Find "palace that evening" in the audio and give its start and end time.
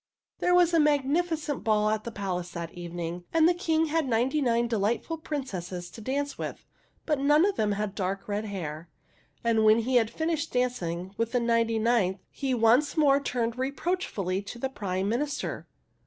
2.11-3.23